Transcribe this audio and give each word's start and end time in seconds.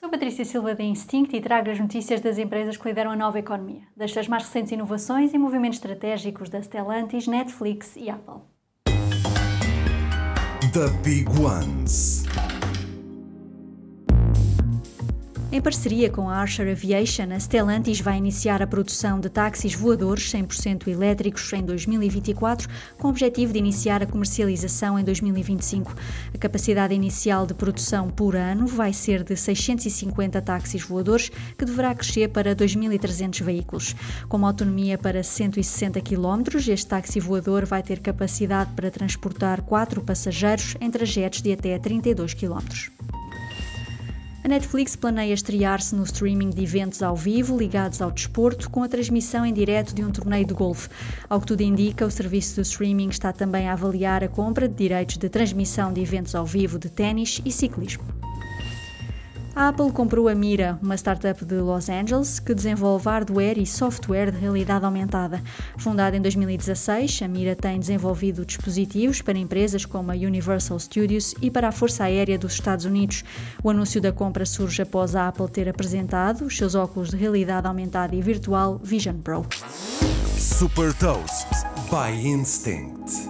Sou 0.00 0.08
Patrícia 0.08 0.46
Silva 0.46 0.74
da 0.74 0.82
Instinct 0.82 1.36
e 1.36 1.42
trago 1.42 1.70
as 1.70 1.78
notícias 1.78 2.22
das 2.22 2.38
empresas 2.38 2.78
que 2.78 2.88
lideram 2.88 3.10
a 3.10 3.16
nova 3.16 3.38
economia, 3.38 3.82
das 3.94 4.10
suas 4.10 4.26
mais 4.26 4.44
recentes 4.44 4.72
inovações 4.72 5.34
e 5.34 5.38
movimentos 5.38 5.76
estratégicos 5.76 6.48
da 6.48 6.62
Stellantis, 6.62 7.26
Netflix 7.26 7.96
e 7.96 8.08
Apple. 8.08 8.40
The 10.72 10.88
Big 11.04 11.28
Ones. 11.38 12.19
Em 15.52 15.60
parceria 15.60 16.08
com 16.08 16.30
a 16.30 16.36
Archer 16.36 16.70
Aviation, 16.70 17.32
a 17.32 17.36
Stellantis 17.40 18.00
vai 18.00 18.16
iniciar 18.16 18.62
a 18.62 18.68
produção 18.68 19.18
de 19.18 19.28
táxis 19.28 19.74
voadores 19.74 20.32
100% 20.32 20.86
elétricos 20.86 21.52
em 21.52 21.64
2024, 21.64 22.68
com 22.96 23.08
o 23.08 23.10
objetivo 23.10 23.52
de 23.52 23.58
iniciar 23.58 24.00
a 24.00 24.06
comercialização 24.06 24.96
em 24.96 25.02
2025. 25.02 25.92
A 26.32 26.38
capacidade 26.38 26.94
inicial 26.94 27.46
de 27.46 27.54
produção 27.54 28.10
por 28.10 28.36
ano 28.36 28.64
vai 28.64 28.92
ser 28.92 29.24
de 29.24 29.34
650 29.34 30.40
táxis 30.40 30.84
voadores, 30.84 31.32
que 31.58 31.64
deverá 31.64 31.96
crescer 31.96 32.28
para 32.28 32.54
2.300 32.54 33.42
veículos. 33.42 33.96
Com 34.28 34.36
uma 34.36 34.46
autonomia 34.46 34.96
para 34.96 35.20
160 35.20 36.00
km, 36.00 36.58
este 36.68 36.86
táxi 36.86 37.18
voador 37.18 37.66
vai 37.66 37.82
ter 37.82 37.98
capacidade 37.98 38.70
para 38.76 38.88
transportar 38.88 39.62
quatro 39.62 40.00
passageiros 40.00 40.76
em 40.80 40.88
trajetos 40.88 41.42
de 41.42 41.52
até 41.52 41.76
32 41.76 42.34
km. 42.34 42.60
A 44.42 44.48
Netflix 44.48 44.96
planeia 44.96 45.34
estrear-se 45.34 45.94
no 45.94 46.02
streaming 46.02 46.48
de 46.48 46.62
eventos 46.62 47.02
ao 47.02 47.14
vivo 47.14 47.58
ligados 47.58 48.00
ao 48.00 48.10
desporto, 48.10 48.70
com 48.70 48.82
a 48.82 48.88
transmissão 48.88 49.44
em 49.44 49.52
direto 49.52 49.94
de 49.94 50.02
um 50.02 50.10
torneio 50.10 50.46
de 50.46 50.54
golfe. 50.54 50.88
Ao 51.28 51.38
que 51.38 51.46
tudo 51.46 51.60
indica, 51.60 52.06
o 52.06 52.10
serviço 52.10 52.54
de 52.54 52.62
streaming 52.62 53.10
está 53.10 53.34
também 53.34 53.68
a 53.68 53.74
avaliar 53.74 54.24
a 54.24 54.28
compra 54.28 54.66
de 54.66 54.74
direitos 54.74 55.18
de 55.18 55.28
transmissão 55.28 55.92
de 55.92 56.00
eventos 56.00 56.34
ao 56.34 56.46
vivo 56.46 56.78
de 56.78 56.88
ténis 56.88 57.42
e 57.44 57.52
ciclismo. 57.52 58.19
A 59.54 59.68
Apple 59.68 59.90
comprou 59.90 60.28
a 60.28 60.34
Mira, 60.34 60.78
uma 60.80 60.94
startup 60.94 61.44
de 61.44 61.56
Los 61.56 61.88
Angeles 61.88 62.38
que 62.38 62.54
desenvolve 62.54 63.06
hardware 63.06 63.58
e 63.58 63.66
software 63.66 64.30
de 64.30 64.38
realidade 64.38 64.84
aumentada. 64.84 65.42
Fundada 65.76 66.16
em 66.16 66.22
2016, 66.22 67.22
a 67.22 67.28
Mira 67.28 67.56
tem 67.56 67.78
desenvolvido 67.78 68.46
dispositivos 68.46 69.20
para 69.20 69.38
empresas 69.38 69.84
como 69.84 70.12
a 70.12 70.14
Universal 70.14 70.78
Studios 70.78 71.34
e 71.42 71.50
para 71.50 71.68
a 71.68 71.72
Força 71.72 72.04
Aérea 72.04 72.38
dos 72.38 72.52
Estados 72.52 72.84
Unidos. 72.84 73.24
O 73.62 73.70
anúncio 73.70 74.00
da 74.00 74.12
compra 74.12 74.46
surge 74.46 74.82
após 74.82 75.16
a 75.16 75.28
Apple 75.28 75.48
ter 75.48 75.68
apresentado 75.68 76.44
os 76.44 76.56
seus 76.56 76.76
óculos 76.76 77.10
de 77.10 77.16
realidade 77.16 77.66
aumentada 77.66 78.14
e 78.14 78.22
virtual 78.22 78.80
Vision 78.82 79.18
Pro. 79.18 79.44
Super 80.38 80.94
Toast 80.94 81.48
by 81.90 82.10
Instinct. 82.24 83.29